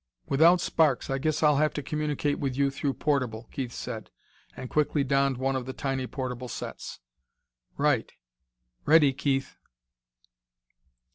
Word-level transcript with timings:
"Without 0.25 0.59
Sparks, 0.59 1.11
I 1.11 1.19
guess 1.19 1.43
I'll 1.43 1.57
have 1.57 1.75
to 1.75 1.83
communicate 1.83 2.39
with 2.39 2.57
you 2.57 2.71
through 2.71 2.95
portable," 2.95 3.47
Keith 3.51 3.71
said, 3.71 4.09
and 4.57 4.67
quickly 4.67 5.03
donned 5.03 5.37
one 5.37 5.55
of 5.55 5.67
the 5.67 5.73
tiny 5.73 6.07
portable 6.07 6.47
sets. 6.47 6.99
"Right. 7.77 8.11
Ready, 8.83 9.13
Keith." 9.13 9.57